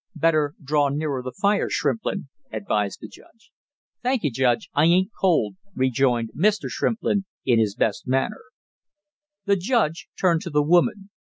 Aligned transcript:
"Better 0.15 0.55
draw 0.63 0.89
nearer 0.89 1.21
the 1.21 1.31
fire, 1.31 1.69
Shrimplin!" 1.69 2.27
advised 2.51 3.01
the 3.01 3.07
judge. 3.07 3.51
"Thank 4.01 4.23
you, 4.23 4.31
Judge, 4.31 4.67
I 4.73 4.85
ain't 4.85 5.11
cold," 5.19 5.57
rejoined 5.75 6.31
Mr. 6.35 6.71
Shrimplin 6.71 7.25
in 7.45 7.59
his 7.59 7.75
best 7.75 8.07
manner. 8.07 8.41
The 9.45 9.57
judge 9.57 10.07
turned 10.19 10.41
to 10.41 10.49
the 10.49 10.63
woman. 10.63 11.11